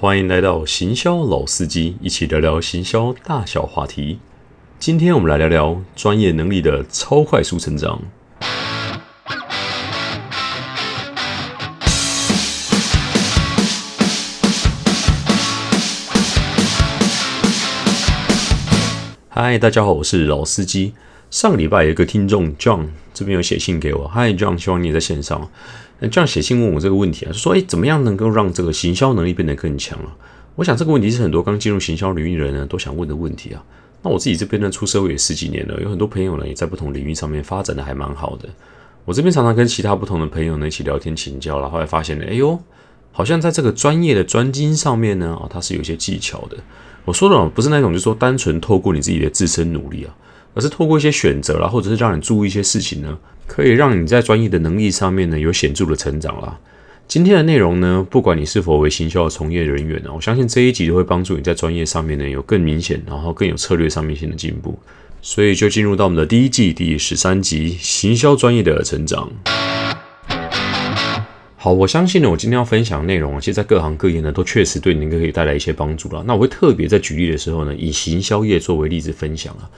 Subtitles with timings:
[0.00, 4.20] 欢迎来到行销老司机，一起聊聊行销大小话题。
[4.78, 8.00] 今天我们来聊聊专业能力的超快速成长。
[19.28, 20.94] 嗨，大家好，我是老司机。
[21.28, 25.50] 上个礼拜有一个听众 John 这边有写信给我，嗨 John，希望你也在线上。
[26.00, 30.14] 那这样写信问我这个问题啊，说诶怎么样能够让这个行销能力变得更强了？
[30.54, 33.62] 我想这个问题是很多刚进入行销领域的人呢都想问的问题啊。
[34.02, 38.48] 那我自己这边呢出社会也十几年了，有很多朋友呢也在不同领域上面发展的还蛮好的。
[39.04, 42.58] 我这边常常跟其他不同的朋友呢一起聊天请教了，后来发现呢，哎呦，
[43.10, 46.56] 好像在这个专业的专精上面呢啊，它是有一些技巧的。
[47.04, 50.14] 我说的不是那种，就是说单纯透过你自己的自身努力啊，
[50.54, 56.56] 而是透过一些选择啦，或者是让你注意一些事情呢，可以让你在专业的能力上面呢有显著的成长啦。
[57.08, 64.78] 今天的内容呢，不管你是否为行销的从业人员呢，我相信这一集都会帮助你在专业上面呢有更明显，然后更有策略上面性的进步。
[65.22, 69.28] 所以就进入到我们的第一季第十三集行销专业的成长。
[71.56, 76.22] 好，我相信呢，我今天要分享的内容，其实在各行各业呢，都确实对您可以带来一些帮助了。
[76.26, 79.68] 那我会特别在举例的时候呢，以行销业作为例子分享啊。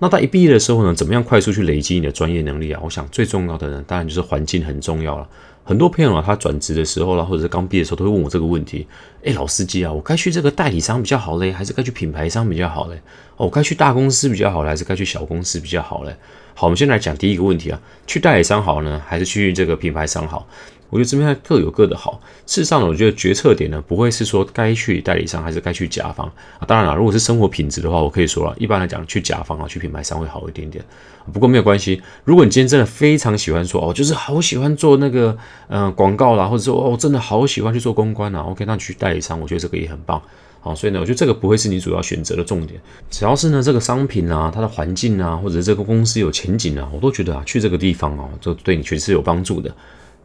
[0.00, 2.80] 那在一毕业的时候呢，怎么样快速去累积你的专业能力啊？
[2.84, 5.26] 我想最重要的呢，当然就是环境很重要了。
[5.66, 8.86] 很多朋友啊，他转职的时候啦，或者是刚毕业的时候，都会问我这个问题：
[9.24, 13.00] 哎，老司机啊，我该去这个代理商比较好嘞，还是该去品牌商比较好嘞？
[13.38, 16.14] 哦，该去大公司比较好嘞，还是该去小公司比较好嘞？
[16.54, 20.46] 好，我们先来讲第一个问题啊，去代理商好呢，还是去这个品牌商好？
[20.94, 22.20] 我觉得这边各有各的好。
[22.46, 26.24] 事实上，我觉得决策点呢，不会是说该去代理商还是该去甲方
[26.60, 26.62] 啊。
[26.68, 30.84] 当然了，如果是生活品质的话，我可以说了，一般来讲去甲方啊，去品牌商会好一点点。
[31.32, 35.36] 不过没有关系，如果你今天真的非常喜欢说哦，就是好喜欢做那个
[35.66, 40.22] 嗯广告啦，或者说哦真的好喜欢去做公关啦，OK，那你去代理商，我觉得这个也很棒。
[40.60, 42.80] 好，所以呢，我觉得这个不会是你主要选择的重点。
[43.10, 49.74] 只要是呢这个商品啊，它的环境啊，或者这个公司有前景啊，我都觉得啊，去这个地方哦，就对你确实是有帮助的。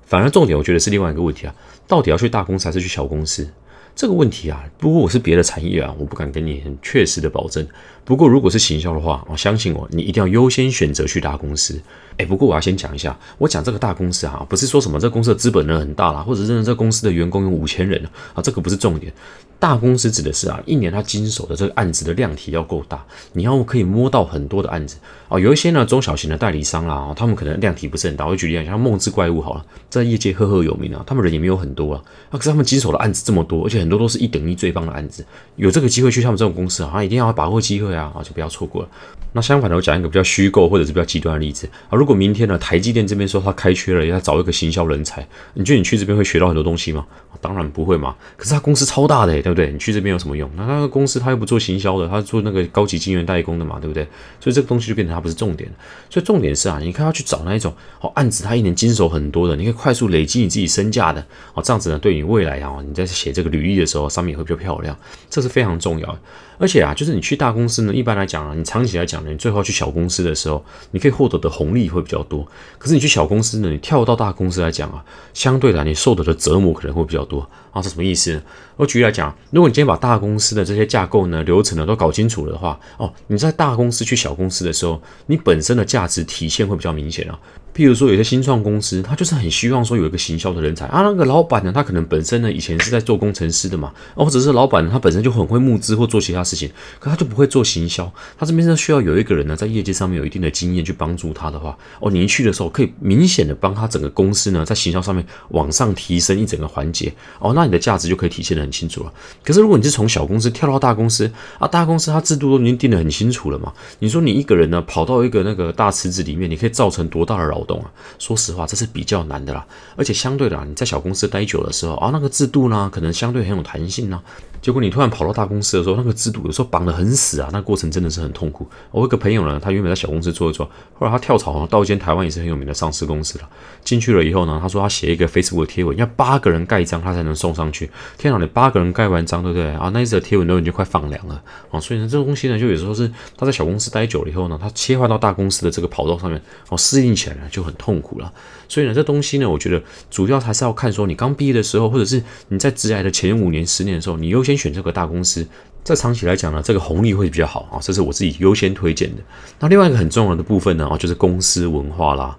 [0.10, 1.54] 反而重点，我觉得是另外一个问题啊，
[1.88, 3.48] 到底要去大公司还是去小公司？
[3.96, 7.68] 这个问题啊，不过我是别的产业啊，我不敢跟你很确实的保证。
[8.06, 11.80] 不过如果是行销的话，我相信我，你一定要优先选择去大公司。
[12.18, 19.12] 哎，不过我要先讲一下，我讲这个大公司啊，不是说什么这公司的资本呢很大啦，或者是这公司的员工有五千人啊，这个不是重点。
[19.60, 24.96] 大公司指的是啊，一年他经手的这个案子的量体要够大，你要可以摸到很多的案子
[25.28, 25.38] 啊。
[25.38, 28.26] 有一些呢中小型的代理商啦，他们可能量体不是很大。
[28.26, 32.02] 我举例讲，像梦之怪物好了，在业界赫赫有名啊，他们人也没有很多啊，
[32.32, 35.26] 可是他们经手的案子这么多，而且很很多都是一等一最棒的案子。
[35.56, 38.90] 有这个机会去他们这种公司啊，一定要把握机会啊，啊就不要错过了。
[39.32, 47.04] 那相反的，我讲一个比较虚构或者是比较极端的例子啊，如果明天呢台积电这边说他开缺了，要找一个行销人才，你觉得你去这边会学到很多东西吗？
[47.42, 48.16] 当然不会嘛。
[48.36, 49.72] 可是他公司超大的，对不对？
[49.72, 50.50] 你去这边有什么用？
[50.56, 54.04] 那那个公司他又不做行销的，他做那个高级晶圆代工的嘛，对不对？
[54.40, 55.70] 所以这个东西就变成他不是重点。
[56.10, 61.24] 所以重点是啊，你看要去找那一种哦案子，他一年经手很多的，你可以快速累积你自己身价的
[61.54, 64.98] 哦，这样子呢，对你未来啊，你在写这个履历历的时候，上面也会比较漂亮，
[65.30, 66.20] 这是非常重要。
[66.58, 72.46] 而且啊，就是你去大公司呢，一般来讲啊，你长期来讲呢，你最后去小公司的时候，你可以获得的红利会比较多。
[72.78, 75.02] 可是你去小公司呢，你跳到大公司来讲啊，
[75.34, 77.82] 相对来你受得的折磨可能会比较多啊。
[77.82, 78.42] 是什么意思呢？
[78.76, 87.40] 我举例来讲，如果你今天把大公司的这些架构呢、流程呢都搞清楚了的话，哦，你在大公司去小公司的时候，你本身的价值体现会比较明显啊。
[87.80, 91.02] 譬如说，有些新创公司，他就是很希望说有一个行销的人才啊。
[91.02, 96.70] 那个老板呢，他可能本身呢以前是在做工程师的嘛，或者是老板他本身就很会募资或做其他事情，
[97.00, 98.12] 可他就不会做行销。
[98.38, 109.14] 他这边呢需要有一个人呢在业界上面有一定的经验去帮助他的话，哦，你一去的时候可以明显的帮他整个公司呢在行销上面往上提升一整个环节，哦，那你的价值就可以体现的很清楚了。
[109.42, 117.64] 可是如果你是从小公司跳到大公司啊，大公司它制度都已经定得很清楚了嘛，你说你一个人呢跑到一个那个大池子里面，你可以造成多大的扰？
[117.70, 117.88] 懂啊，
[118.18, 119.64] 说实话，这是比较难的啦。
[119.96, 124.20] 而且相对的啊，你在小公司待久的时候啊，那个制度呢，可能相对很有弹性呢。
[124.62, 128.68] 结果你突然跑到大公司的时候，那个制度有时候绑得很死啊，那过程真的是很痛苦。
[128.92, 133.50] 我有个朋友呢，他原本在小公司做一做，后来他跳槽到一间台湾也是很有名的上市公司了。
[133.84, 137.90] 进去了以后呢，他说他写一个 Facebook 贴文，要八个人盖章他才能送上去。
[138.18, 139.90] 天哪，你八个人盖完章，对不对啊？
[139.94, 141.42] 那一次的贴文都已经快放凉了
[141.72, 141.80] 啊！
[141.80, 148.32] 所以呢，这个东西呢，就有时候是他在小公司待久了以后呢，他切换到大公司的这个跑道上面，哦，适应起来呢就很痛苦了。
[148.68, 155.48] 所以呢，这东西呢，我觉得主要还是要看说你刚毕业的时候，或者是你在职涯的前五年、十年的时候，你优先选这个大公司，
[155.84, 159.22] 在长期来讲呢，这个红利会比较好啊，这是我自己优先推荐的。
[159.60, 162.36] 那另外一个很重要的部分呢，啊，就是公司文化啦。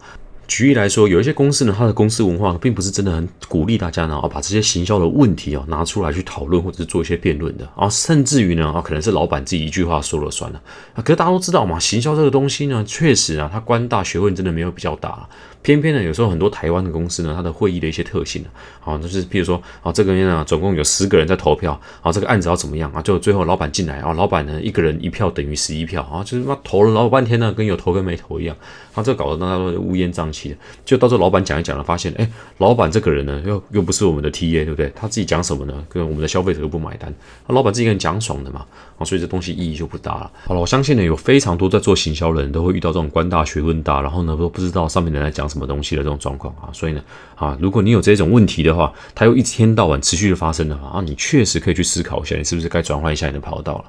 [0.48, 10.60] 举例来说，有一些公司呢，它的公司文化并不是真的很鼓励大家呢，啊，把这些行销的问题啊拿出来去讨论或者是做一些辩论的啊，甚至于呢，啊，可能是老板自己一句话说了算了
[10.94, 10.98] 啊。
[11.00, 15.28] 可是大家都知道嘛，行销这个东西呢，确实啊，它官大学问真的没有比较大。
[15.62, 18.48] 偏偏呢，有时候很多台湾的公司呢，它的会议的一些特性呢，
[18.84, 23.02] 啊，就是比如说啊，这个呢，总共有十个人在投票，啊，这个案子要怎么样啊？
[23.02, 28.56] 就最后老板进来啊，老板呢一个人一票等于十一票啊，就是妈投了老半天呢，跟有投跟没投一样。
[28.92, 32.28] 他这搞得大家都乌烟瘴气的，就到时候老板讲一讲了，发现哎，
[32.58, 34.90] 老板这个人呢，又又不是我们的 TA，对不对？
[34.96, 35.84] 他自己讲什么呢？
[35.88, 37.14] 跟我们的消费者又不买单，
[37.46, 38.66] 那老板自己跟讲爽的嘛，
[39.04, 40.30] 所以这东西意义就不大了。
[40.46, 46.68] 好了，我相信呢，有非常多在做行销的人都会遇到这种官大学问大，然后呢都不知道上面人在讲什么东西的这种状况啊。
[46.72, 47.02] 所以呢，
[47.34, 53.84] 啊，如果你有这种问题的话，它又一天到晚持续的发生的话啊，你确实可以去思考一下，你是不是该转换一下你的跑道了。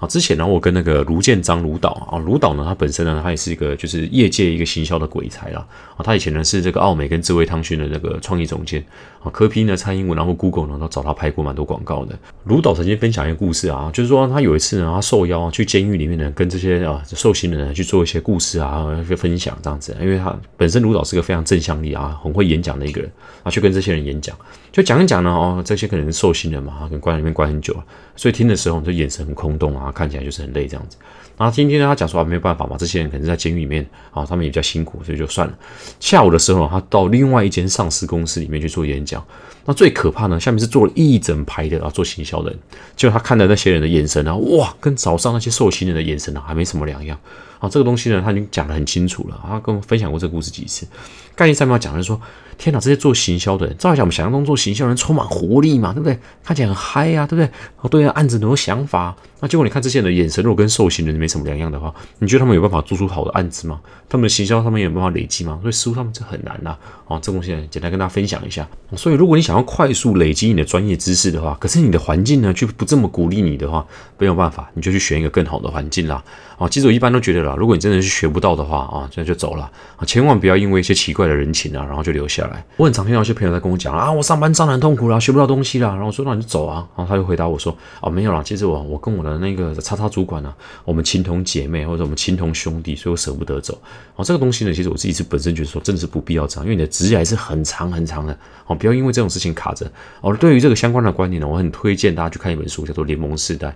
[0.00, 5.66] 啊，之前呢，我跟那个卢建章卢导啊，卢导呢，他本身呢，他也是一个就是业界一个行销的鬼才啦。
[5.96, 8.84] 啊，他以前呢是这个奥美跟智慧汤逊的那个创意总监
[9.22, 12.18] 啊，科批呢、蔡英文然后 Google 呢都找他拍过蛮多广告的。
[12.44, 23.10] 卢导曾经分享一个故事啊，就是说他有一次呢，他受邀去监狱里面呢，跟这些啊受刑人去做一些故事啊，去分享这样子，因为他本身卢导是个非常正向力啊，很会演讲的一个人
[23.42, 24.36] 啊，去跟这些人演讲，
[24.72, 27.84] 就讲一讲呢，哦，这些可能是受刑人嘛，跟关里面关很久了，
[28.16, 30.96] 所以听的时候就眼神很空洞啊，看起来就是很累这样子。
[31.36, 35.58] 然后今天呢，他讲说啊，没有办法嘛，这些人可能在监狱里面啊，他们也比较辛苦，所以就算了。
[35.98, 39.24] 下午的时候，他到另外一间上市公司里面去做演讲。
[39.64, 42.58] 那最可怕呢，下面是坐了一整排的啊，做行销的人，
[42.94, 47.18] 就他看的那些人的眼神啊，哇，跟早上那些受刑人的眼神啊，还没什么两样。
[47.64, 49.40] 啊，这个东西呢，他已经讲得很清楚了。
[49.46, 50.86] 他跟我分享过这个故事几次。
[51.34, 52.20] 概念上面要讲的是说，
[52.58, 56.16] 天哪，这些做行销的人，照理讲我们想象中做行销人充满活力嘛，对不对？
[56.44, 57.50] 看起来很嗨呀，对不对？
[57.80, 59.16] 哦，对案子很多想法。
[59.40, 63.80] 那结果你看这些人的眼神，如果跟受刑人没什么两样的话，你觉得他们有办法做出好的案子吗？
[64.08, 65.58] 他们的行销他们有办法累积吗？
[65.62, 66.76] 所以似乎他们这很难呐。
[67.06, 68.68] 哦，这东西简单跟大家分享一下。
[68.96, 73.84] 所以如果你想要快速累积你的专业知识的话，可是你的环境呢却不这么鼓励你的话，
[74.18, 76.22] 没有办法，你就去选一个更好的环境啦。
[76.56, 82.64] 哦，其实我一般都觉得啦，如果你真的是学不到的话啊，这就走了啊，千万不要因为一些奇怪的人情啊，然后就留下来。
[82.76, 90.52] 我很常听到一些朋友在跟我讲啊，我上班上很痛苦啦，学不到东西啦，然后我说那你就走啊，然后他就回答我说啊，没有啦，其实我我跟我的那个叉叉主管呢，
[90.84, 93.78] 我们情同姐妹或者我们情同兄弟，所以我舍不得走。
[94.16, 98.36] 哦，这个东西呢，其实我自己是本身觉得说真的是不必要这样，因为你的职业还是很长很长的
[98.66, 99.90] 哦，不要因为这种事情卡着。
[100.20, 103.68] 哦，对于这个相关的观念呢，我很推荐大家去看一本书，叫做《联盟时代》。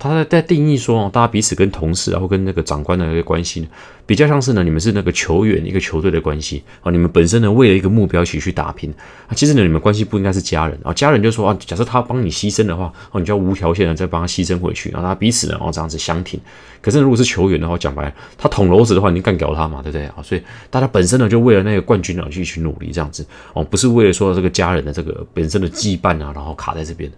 [0.00, 3.66] 他在在定义说哦，大家彼此跟同事然后跟那个长官的一个关系呢，
[4.04, 6.90] 比较像是呢，你们是那个球员，一个球队的关系啊。
[6.90, 8.92] 你们本身呢，为了一个目标一起去打拼
[9.28, 9.30] 啊。
[9.34, 10.92] 其实呢，你们关系不应该是家人啊。
[10.92, 16.40] 家人就说啊，假设他帮你牺牲的话，哦，你就要无条件的再帮他牺牲回去，然后他彼此呢，哦这样子相挺。
[16.80, 20.16] 可是如果是球员的话，讲白，他捅娄子的话，你干掉他嘛，对不对啊？
[20.22, 27.10] 所以大家本身呢，就为了那个冠军而去去努力这样子哦，不是为了说这个家人的这个本身的羁绊啊，然后卡在这边。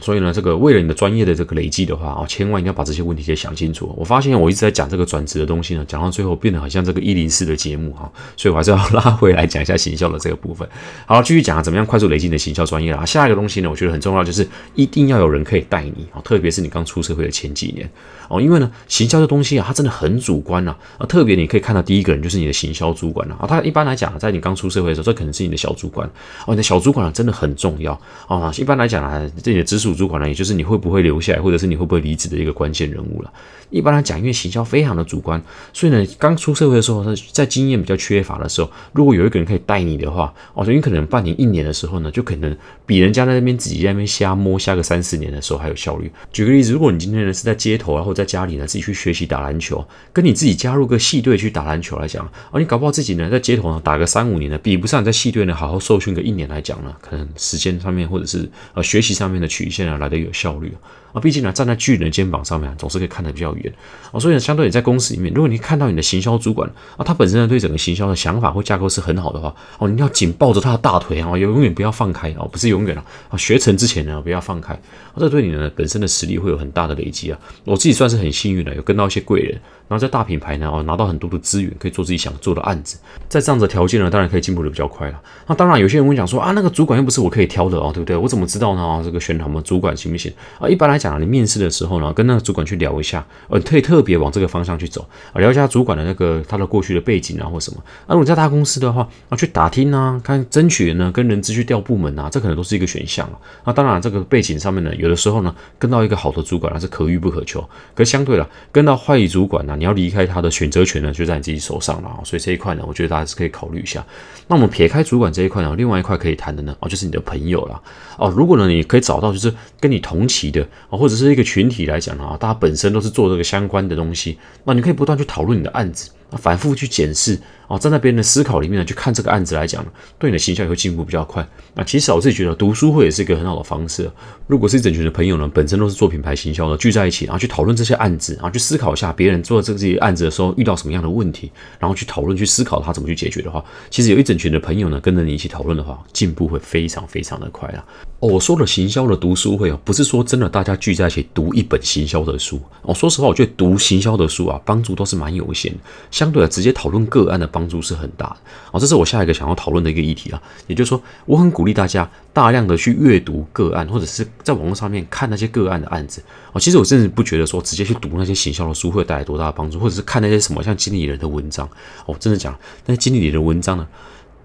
[0.00, 3.94] 所以呢，这个为了你的专业的这个累积的话啊，千万一定要把这些问题先想清楚。
[3.96, 10.68] 我发现我一直在讲这个转职的东西呢，讲到最后变得好像这个一零四的节目哈，所以我还是要 拉回来讲一下行销的这个部分。
[11.06, 13.04] 好，继续讲怎么样快速累积你的行销专业啊。
[13.04, 17.90] 下一个东西呢，我觉得很重要，就是一定要有人可以带你啊，特别是你刚出社会的前几年
[18.30, 23.46] 哦，因为呢，行销的东西啊，它真的很主观呐啊，特别你可以看到第一个人就是你的行销主管了啊。
[23.46, 26.08] 他一般来讲，在你刚出社会的时候，这可能是你的小主管
[26.46, 27.92] 哦，你的小主管真的很重要
[28.28, 28.50] 啊。
[28.56, 30.70] 一般来讲啊，这你的直属主管呢，也就是你。
[30.70, 33.32] 会不会留下来，或者是你会不会离职的一个关键人物了？
[33.70, 42.56] 一般来讲，因为行销非常的主观，所以呢，刚出社会的时候，在经验比较缺乏的时候，如果有一个人可以带你的话，哦，你可能半年、一年的时候呢，就可能
[42.86, 46.08] 比人家在那边自己在那边瞎摸瞎个三四年的时候还有效率。
[46.32, 60.74] 举个例子，如果你今天呢是在街头啊，或者在家里呢自己去学习打篮球，跟你自己加入个系队去打篮球来讲，啊，你搞不好自己呢在街头呢打个三五年呢，比不上你在系队呢好好受训个一年来讲呢，可能时间上面或者是呃学习上面的曲线啊来的有效率
[61.12, 63.72] 啊，毕竟呢站在巨人的肩膀上面，总是可以看得比较远
[64.12, 64.40] 啊，所以。
[64.40, 74.76] 相对你在公司里面，如果你看到你的行销主管啊，他本身呢对整个行销的想法或架构是很好的话，哦，你要紧抱着他的大腿啊，永远不要放开哦，不是永远啊，啊，学成之前呢不要放开，
[75.18, 77.38] 这对你呢本身的实力会有很大的累积啊。
[77.64, 79.60] 我自己算是很幸运的，有跟到一些贵人，
[79.90, 82.96] 然后在大品牌呢哦拿到很多的资源，可以做自己想做的案子，
[83.28, 85.20] 在这样的条件呢，当然可以进步的比较快了。
[85.48, 88.16] 那当然有些人会讲说啊，那个主管又不是我可以挑的哦，对不对？
[88.16, 88.80] 我怎么知道呢？
[88.80, 90.68] 啊，这个选什么主管行不行啊？
[90.68, 95.04] 一般来讲啊，你面试的时候呢，跟那个主管去聊一下，呃，可以特别往这个方向去走。
[95.32, 97.82] 啊，聊一下主管的那个他的过去的背景啊，或什么。
[98.06, 103.34] 那如果在大公司的话，啊，去打听啊，看争取呢，跟人资去调部门啊，这可能都是一个选项啊。
[103.64, 107.68] 那当然，这个背景上面呢，有的时候呢，跟到一个好的主管那是可遇不可求。
[107.94, 112.20] 可相对了，跟到坏主管呢，你要离开他的选择权呢，就在你自己手上了啊。
[112.22, 114.04] 所以这一块呢，我觉得大家是可以考虑一下。
[114.46, 117.82] 那我们撇开主管这一块呢，另外一块可以谈的呢，哦，就是你的朋友了
[118.18, 118.28] 哦。
[118.36, 126.10] 如果呢，你可以找到就是跟你同期的啊，或者是一个群体来讲啊，大家本身都是做这个相关的东西，那你可以不断去讨论你的案子。
[126.38, 129.84] 反复去检视哦，在那边的思考里面呢，去看这个案子来讲，
[130.18, 131.46] 对你的形象也会进步比较快。
[131.74, 134.10] 那其实我自己觉得读书会也是一个很好的方式。
[134.48, 147.84] 如果是一整群的朋友呢，本身都是做品牌行销的，聚在一起，然后去讨论这些案子，然后去思考一下别人做这些案子的时候遇到什么样的问题，然后去讨论、去思考他怎么去解决的话，其实有一整群的朋友呢，跟着你一起讨论的话，进步会非常非常的快啊。
[148.18, 152.60] 哦，我说的行销的读书会哦，不是说真的大家聚在一起读一本行销的书。
[152.82, 155.78] 哦，说实话，我觉得读行销的书啊，帮助都是蛮有限的。
[156.20, 158.36] 相对来直接讨论个案的帮助是很大的。
[158.72, 160.42] 哦，这是我下一个想要讨论的一个议题啊。
[160.66, 166.22] 也就是说，我很鼓励大家大量的去阅读个案，或者是在网络上面看那些个案的案子。
[166.52, 171.66] 哦，其实我真的不觉得说直接去读那些行销的书会带来多大的帮助，或者是看那些什么像经理人的文章。
[172.04, 173.88] 哦，真的讲那些经理人的文章呢？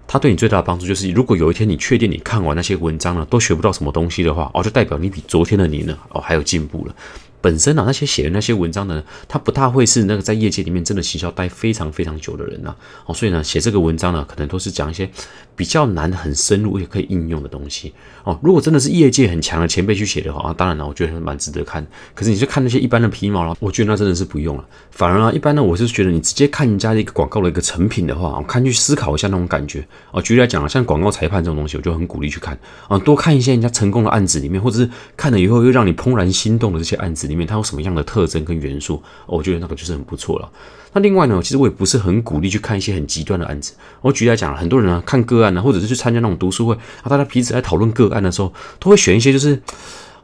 [0.08, 6.94] 他对你最大的帮助就是，如果有一天你确定你看完那些文章呢，都学不到什么东西的话，哦，就代表你比昨天的你呢，哦，还有进步了。
[7.40, 12.74] 本身啊，那些写的那些文章呢，他不大会是那个在业界里面真的行销待非常非常久的人呐，
[13.06, 15.08] 哦，所以呢，写这个文章呢，可能都是讲一些
[15.54, 17.92] 比较难、很深入也可以应用的东西
[18.24, 18.38] 哦。
[18.42, 21.86] 如果真的是业界很强的前辈去写的话，啊，当然了，我觉得蛮值得看。
[22.14, 24.64] 可是你去看那些一般的皮毛了，我觉得那真的是不用了。
[24.90, 30.20] 反而啊，一般呢，我是觉得你直接看人家的一个广告的一个成品的话，我看去思考一下那种感觉哦。
[30.20, 40.48] 举例来讲啊，像广告裁判这种东西，我就很鼓励去看啊，多看一些人家成功的案子里面，或者是看了以后又让你怦然心动的这些案子里面，它有什么样的特征跟元素，我觉得那个就是很不错了。
[40.92, 43.74] 那另外呢，其实我也不是很鼓励去看一些很极端的案子。
[44.00, 49.60] 我举例来讲，很多人呢看个案呢，或者是去参加那种读书会啊，大家彼此在讨论个案的时候，都会选一些就是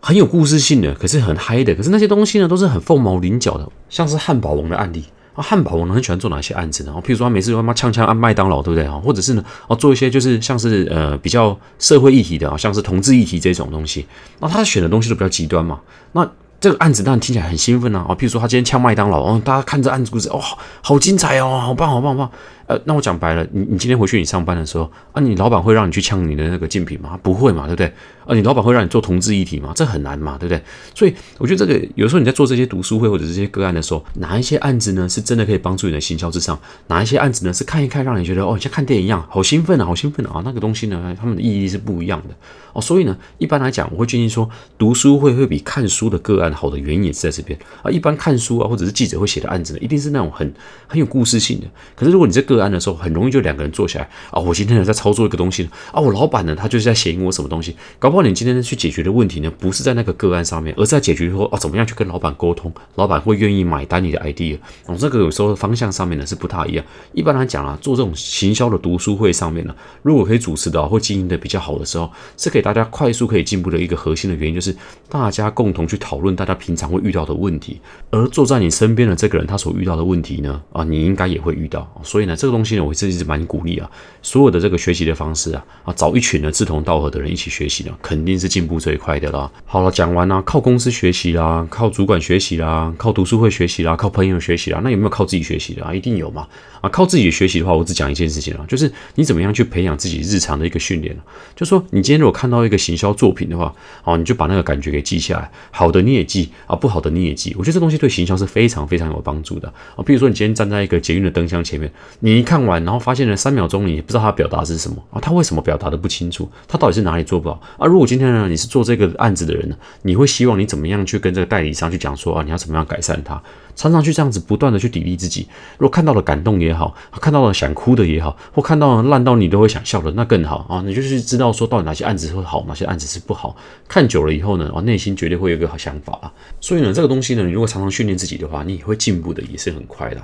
[0.00, 5.04] 很有故事性的，可是很嗨的，可是那些东西呢都是很凤毛麟角的，像是汉堡王的案例
[5.34, 5.42] 啊。
[5.42, 6.92] 汉堡王呢很喜欢做哪些案子呢？
[7.04, 8.94] 譬如说他每次他妈呛呛按麦当劳，对不对啊？
[8.94, 14.06] 或者是呢哦做一些就是像是呃比较社会议题的啊，像是同志议题这种东西，
[14.40, 15.80] 那他选的东西都比较极端嘛，
[16.12, 16.26] 那。
[16.62, 18.06] 这个案子当然听起来很兴奋啊！
[18.08, 20.40] 哦，譬如说他今天呛麦当劳，哦，大家看这案子故事，哦，
[20.80, 22.30] 好精彩哦，好棒，好棒，好棒。
[22.66, 27.18] 呃，那我讲白了，你你今天回去你上班的时候啊，你老板会让你去呛你的那个竞品吗？
[27.22, 27.86] 不会嘛，对不对？
[28.24, 29.72] 啊，你老板会让你做同志议题吗？
[29.74, 30.62] 这很难嘛，对不对？
[30.94, 36.58] 所以我觉得这个有时候你在做这些读书会或者这些个案的时候，哪一些案子呢是真的可以帮助你的行销之上？
[36.86, 40.40] 哪一些案子呢是看一看让你觉得哦像看电影一样好兴奋啊，好兴奋啊？
[40.44, 42.34] 那个东西呢，他们的意义是不一样的
[42.72, 42.80] 哦。
[42.80, 47.90] 所以呢，一般来讲，我会建议说，读书会会比看书的个案好的原因也是在这边啊。
[47.90, 50.54] 一般看书啊或者是记者会写的案子呢，一定是那种很
[50.86, 51.66] 很有故事性的。
[51.96, 64.58] 可是如果你在个个案的时候，很容易就两个人坐下来啊，我今天呢在操作一个东西啊，我老板呢他就是在写引我什么东西，搞不好你今天去解决的问题呢，不是在那个个案上面，而是在解决说哦，怎么样去跟老板沟通，老板会愿意买单你的 idea。
[64.86, 66.84] 哦，这个有时候方向上面呢是不太一样。
[67.12, 74.74] 一般来讲啊，做这种行销的读书会上面呢，如果可以主持的或经营的比较好的时候，是给大家快速可以进步的一个核心的原因，就是
[75.08, 77.80] 大家共同去讨论大家平常会遇到的问题，
[78.10, 81.88] 而坐在你身边的这个人他所遇到的问题呢，啊，你应该也会遇到。
[82.02, 83.88] 所以呢，这个东西呢，我是一直蛮鼓励啊，
[84.20, 89.12] 所有的这个学习的方式啊，啊，找一群呢志同道合的人一起学习呢，肯定是进步最快。
[89.22, 95.94] 的啦，好了，讲完啦，靠公司学习啦，靠主管学习啦，靠读书会学习啦，靠朋友学习啦，那有没有靠自己学习的啊？
[95.94, 96.48] 一定有嘛！
[96.80, 101.16] 啊，靠自己学习的话，我只讲一件事情啊，就是你怎么样去培养自己日常的一个训练
[101.54, 103.72] 就说你今天如果看到一个行销作品的话，
[104.02, 107.54] 哦，你就把那个感觉给记下来，好的你也记啊，不好的你也记。
[107.56, 110.02] 我觉得这东西对行销是非常非常有帮助的啊。
[110.04, 115.20] 比如说你今天站在一个捷运的灯箱前面，你你一看完，然后发现了三秒钟，你也不知道他表达是什么啊？
[115.20, 116.50] 他为什么表达的不清楚？
[116.66, 117.86] 他到底是哪里做不好啊？
[117.86, 119.12] 如果今天呢，你是做这个。
[119.18, 123.40] 案子的人呢，你会希望你怎么样去跟这个代理商去讲说啊，你要怎么样改善他？
[123.76, 125.46] 常常去这样子不断的去砥砺自己。
[125.76, 130.82] 如果看到了感动也好，看到了想哭的也好，或看到了烂到你都会想笑的，那更好啊！
[130.84, 133.54] 你就是知道说到底哪些案子会好，哪些案子是不好。
[133.86, 136.32] 看久了以后呢，啊，内心绝对会有一个好想法啊。
[136.60, 140.22] 所以呢，这个东西呢，你如果常常训练自己的话，你也会进步的，也是很快的。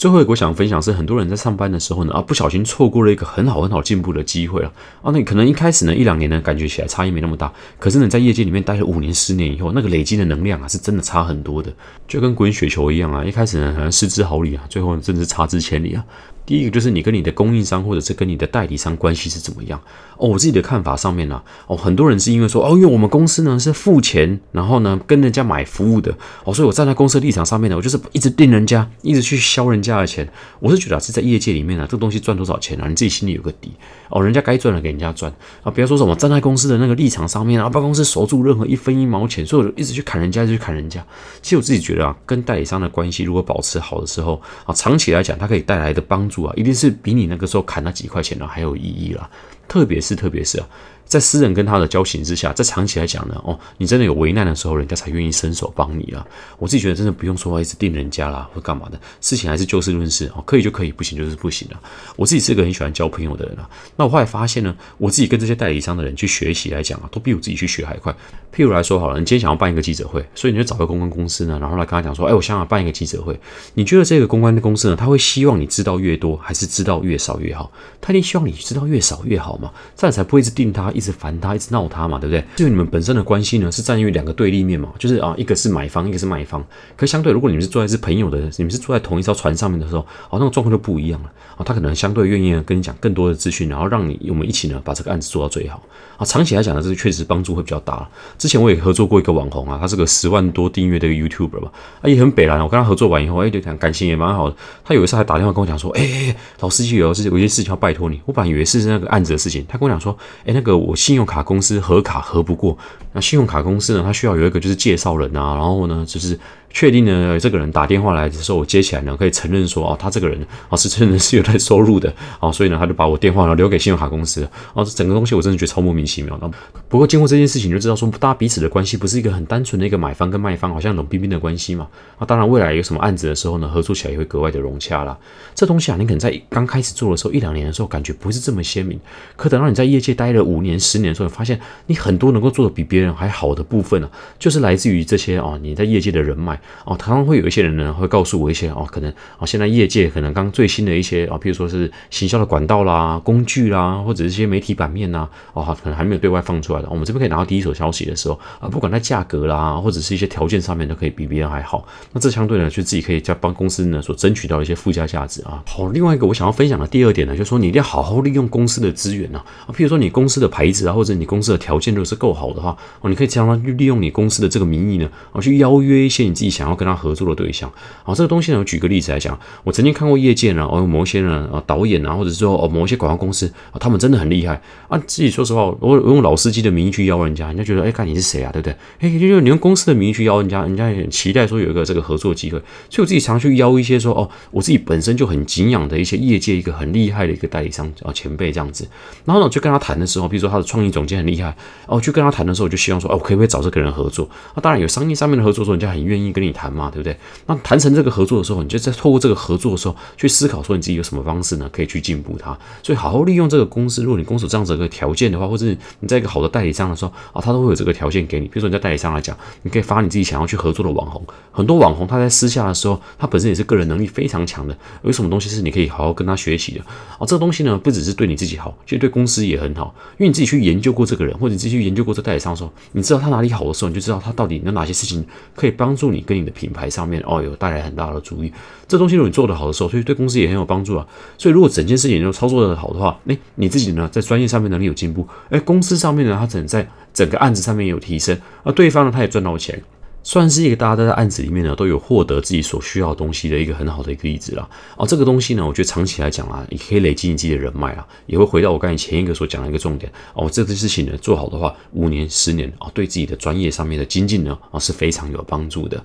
[0.00, 5.12] 最后一个我想分享是，很多人在上班的时候呢，啊，不小心错过了一个很好很好进步的机会了啊。
[5.12, 11.70] 那可能一开始呢，一两年呢，感觉起来差异没那么大，可是呢，在业界里面待了五年、十年以后，那个累积的能量啊，是真的差很多的，
[12.08, 13.22] 就跟滚雪球一样啊。
[13.22, 16.02] 一开始呢，好像失之毫厘啊，最后真的是差之千里啊。
[16.50, 19.80] 第一个就是你跟你的供应商或者是跟你的代理商关系是怎么样
[20.16, 20.30] 哦。
[20.30, 30.28] 我自己的看法上面呢，哦，很多人是因为说哦，因为我们公司呢是付钱，然后呢跟人家买服务的哦，所以我站在公司的立场上面呢，我就是一直盯人家，一直去削人家的钱。
[30.58, 33.70] 我是觉得啊是在业界里面呢，这个东西赚多少钱啊，你自己心里有个底
[34.08, 34.20] 哦。
[34.20, 41.00] 人家该赚的给人家赚啊，不要说什么站在公司的那个立场上面啊，帮公司守住任何一分一毛钱，所以我就一直去砍人家，就去砍人家。
[41.40, 49.30] 其实我自己觉得啊，跟代理商的关系如果保持好的时候啊，长期来讲，它可以带来的帮助一定是比你那个时候砍那几块钱呢还有意义了。
[49.68, 50.68] 特别是，特别是啊。
[51.10, 56.24] 在私人跟他的交情之下，在长期来讲呢，哦，你真的有危难的时候，人家才愿意伸手帮你啊。
[56.56, 61.80] 我自己觉得真的不用说话一直定人家啦，或干嘛的，事情还是就事论事哦，可以就可以，不行就是不行了。
[62.14, 63.68] 我自己是个很喜欢交朋友的人啊。
[63.96, 68.14] 那我后来发现呢，我自己跟这些代理商的人去学习来讲啊，都比我自己去学还快。
[68.54, 73.36] 譬如来说好了，你今天想要办一个记者会，所以你就找个公关公司呢，然后来跟他讲说，哎，我想要办一个记者会，
[73.74, 77.68] 你觉得这个公关的公司呢，他会希望你知道越多，还是知道越少越好？
[78.00, 81.80] 他一定希望你知道越少越好嘛，这样才不会一直定他，一直烦他，一直闹。
[81.90, 82.44] 他嘛，对不对？
[82.54, 86.62] 就你们本身的关系呢，是站于两个对立面嘛，就是啊，一个是买方，一个是卖方。
[86.96, 91.32] 可相对，如果你们是坐在是朋友的，你们是坐在同一艘船上面的时候，哦，那种状况就不一样了。
[91.56, 95.82] 哦，他可能相对愿意跟你讲更多的资讯，然后让你我们一起呢把这个案子做到最好。
[96.16, 98.08] 啊，长期来讲呢，这个确实帮助会比较大。
[98.38, 102.60] 之前我也合作过一个网红啊，他是个十万多订阅的一个 YouTuber 吧，啊，也很北蓝。
[102.62, 104.54] 我跟他合作完以后，哎，就感感情也蛮好的。
[104.84, 108.20] 他有一次还打电话跟我讲说，哎，老司机有事，有些事情要拜托你。
[108.26, 112.76] 我本来以为是那个案子的事情，他跟我讲说，哎，那个我信用卡公司核卡核不过，
[113.12, 116.38] 那信用卡公司呢，它需要有一个就是介绍人啊，然后呢就是。
[116.72, 126.38] 确定呢，这个人打电话来的时候，我接起来呢，可以承认说，哦，他这个人啊是真的是有在收入的， 哦，所以呢，他就把我电话呢留给信用卡公司，哦，这整个东西我真的觉得超莫名其妙。
[126.40, 126.48] 那
[126.88, 131.88] 不过经过这件事情，就知道说，大家彼此的关系不是一个很单纯的一个买方跟卖方，好像冷冰冰的关系嘛。
[132.18, 135.18] 啊，当然未来有什么案子的时候呢，合作起来也会格外的融洽啦。
[135.54, 138.98] 这东西啊，你可能在刚开始做的时候一两年的时候，感觉不是这么鲜明，
[139.36, 144.08] 可等到你在业界待了五年、十年的时候，发现你很多能够做的比别人还好的部分呢，
[144.38, 147.40] 就是来自于这些哦，你在业界的人脉哦，常常会。
[147.40, 161.86] 有一些人呢会告诉我一些哦，可能哦现在业界可能刚最新的一些啊，譬如说是行销的管道啦、工具啦，或者是一些媒体版面呐，哦可能还没有对外放出来的，我们这边可以拿到第一手消息的时候啊，不管在价格啦，或者是一些条件上面都可以比别人还好。
[162.12, 165.62] 那这相对呢，就自己可以在帮公司呢所争取到一些附加价值啊。
[165.66, 177.70] 好，另外一个我想要分享的第二点呢，就是说你一定要好好利用公司的资源啊，啊，譬如说你公司的牌子啊，或者你公司的条件如果是够好的话，哦，你可以常常去利用你公司的这个名义呢，哦，去邀约一些你自己想要跟他合作的对象。
[178.02, 184.98] 好，这个东西呢，我举个例子来讲，我曾经看过业界呢，哦，某一些人啊，导演啊，或者说哦，某一些广告公司啊，他们真的很厉害啊。
[185.06, 188.76] 自己说实话，我我用老司机的名义去邀人家，人家觉得哎，看你是谁啊，对不对？
[188.98, 192.58] 哎，就你用公司的名义去邀人家，人家也期待说有一个这个合作机会。
[192.88, 198.86] 所以我自己常去邀一些说哦，我自己本身就很敬仰的一些业界一个很厉害的一个代理商啊前辈这样子。
[199.24, 201.54] 然后呢，我就跟他谈的时候，比如说他的创意总监很厉害
[201.86, 204.28] 哦，去跟他谈的时候，我就希望说哦，可不可以找这个人合作？
[204.54, 207.16] 那当然有商业上面的合作，说人家很愿意跟跟你谈嘛，对不对？
[207.46, 212.58] 那谈成这个合作的时候，你就在透过这个合作的时候去思考，说你自己有什么方式呢，可以去进步它。
[212.82, 218.46] 所以好好利用这个公司，如果你公司这样子一个条件的话，或者是你在一个好的代理商的时候啊，他都会有这个条件给你。
[218.46, 221.22] 比如说你在代理商来讲，你可以发你自己想要去合作的网红。
[221.52, 224.76] 很多网红他在私下的时候，他本身也是个人能力非常强的。
[225.02, 226.80] 有什么东西是你可以好好跟他学习的
[227.18, 227.26] 啊？
[227.26, 229.94] 这个东西呢，不只是对你自己好，其实对公司也很好。
[230.18, 235.24] 因为你自己去研究过这个人，或者你自己去研究过这代理商的时候，你知道他哪里好的时候，你就知道他到底有哪些事情
[235.54, 238.52] 可以帮助你跟你的品牌上面哦有带来很大的注意。
[238.86, 241.04] 这东西如果你做得好的时候，所以对公司也很有帮助啊。
[241.36, 249.82] 所以如果整件事情都操作的好的话，诶，你自己呢在专业上面能力有进步，诶，公司上面呢它整在整个案子上面也有提升，而对方呢他也赚到钱，
[250.22, 254.68] 算是一个大家在案子里面呢都有获得自己所需要东西的一个很好的一个例子啦。
[254.96, 260.48] 哦，这个东西呢，我觉得长期来讲啊，你可以累积你自己的人脉啊，也会回到我刚才前一个所讲的一个重点哦。
[260.50, 266.04] 这个事情呢做好的话，五年、十年啊，对自己的专业上面的精进呢啊是非常有帮助的。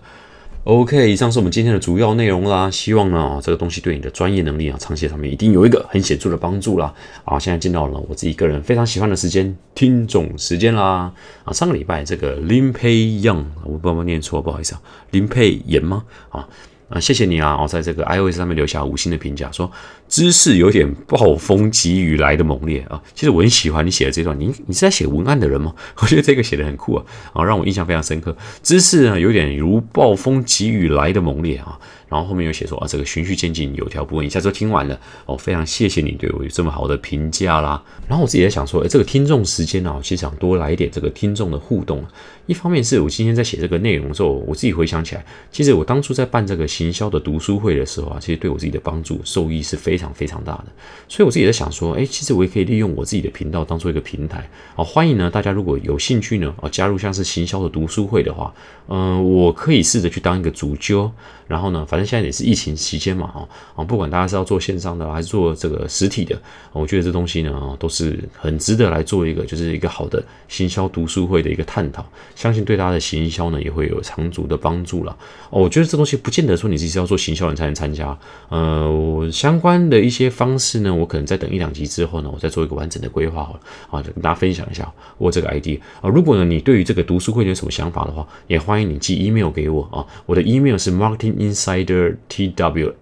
[0.66, 2.72] OK，以上是我们今天的主要内容啦。
[2.72, 6.92] 希望呢，这个东西对你的专业能力啊，长期上面一定有一个很显著的帮助啦。
[7.24, 11.14] 啊，现在进到了我自己个人非常喜欢的时间，听众时间啦。
[11.44, 16.04] 啊，上个礼拜这个林佩阳，我不知道念错，不好意思啊，林佩妍吗？
[16.30, 16.50] 啊。
[16.88, 17.60] 啊，谢谢你啊！
[17.60, 19.70] 我在这个 iOS 上面留下五星的评价，说
[20.08, 23.02] 知识有点暴风急雨来的猛烈啊。
[23.16, 25.74] 其实我很喜欢你写的这段，你你是在写文案的人吗？
[25.98, 28.36] 我觉得这个写的很酷啊，啊，让我印象非常深刻。
[28.62, 31.80] 知识呢有点如暴风急雨来的猛烈啊。
[32.08, 34.26] 然后后面又写说啊，这个循序渐进，有条不紊。
[34.26, 37.84] 一下就听完了哦，非常谢谢你对我有这么好的评价啦。
[38.08, 42.06] 然后我自己在想说，哎，这个听众时间呢，其实想多来一点这个听众的互动。
[42.48, 50.66] 一方面是我今天在写这个内容的时候，我自己回想起来，其实我当初在办这个行销的读书会的时候啊，其实对我自己的帮助受益是非常非常大的。
[51.08, 58.54] 所以我自己在想说，哎，其实我也可以利用我自己的频道当做一个平台啊，欢迎呢大家如果有兴趣呢，啊加入像是行销的读书会的话，
[58.88, 61.12] 嗯，我可以试着去当一个主揪。
[61.48, 66.36] 然后呢，反正现在也是疫情期间嘛，哦，啊，不管大家是要做线上的还是做这个实体的，
[66.72, 72.04] 我觉得这东西呢，都是很值得来做一个，就是一个好的行销读书会的一个探讨，
[72.36, 75.18] 相信对大家的行销呢也会有长足的帮助了。
[75.50, 78.16] 哦，我觉得这东西不见得说你自己要做行销人才能参加，
[78.50, 86.10] 呃，相关的一些方式呢，我可能在等一两集之后呢，我再做一个完整的规划好了，啊，就跟大家分享一下我这个 ID 啊。
[86.10, 92.94] 如果呢你对于这个读书会有什么想法的话，也欢迎你寄 email 给我啊，我的 email 是 marketinginsidertw@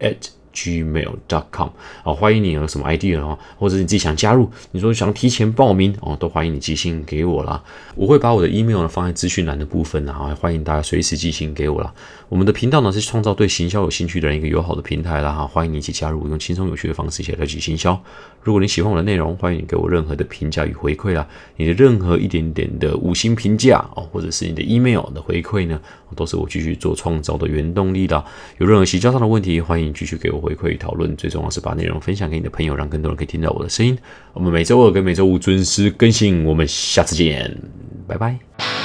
[0.54, 1.70] gmail.com
[2.04, 7.62] 啊，欢迎你有什么 idea 啊，或者你自己想加入，你说想提前报名哦，都欢迎你寄信给我啦。
[7.96, 11.94] 我会把我的 email 呢放在资讯栏的部分啊，欢迎大家随时寄信给我啦。
[12.30, 18.00] 我们的频道呢是创造对行销有兴趣的人一个友好的平台啦哈，欢迎你一起加入，用轻松有趣的方式一起来学行销。
[18.42, 21.28] 如果你喜欢我的内容，欢迎你给我任何的评价与回馈啦。
[21.56, 25.80] 你的任何一点点的五星评价哦，或者是你的 email 的回馈呢，
[26.16, 28.24] 都是我继续做创造的原动力啦。
[28.58, 31.16] 有任何洗交上的问题，欢迎继续给我回馈与讨论。
[31.16, 33.98] 最重要是把内容分享给你的朋友，让更多人可以听到我的声音。
[34.34, 37.58] 我们每周二跟每周五准时更新，我们下次见，
[38.06, 38.83] 拜拜。